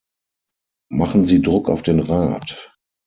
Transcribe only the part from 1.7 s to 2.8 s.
den Rat!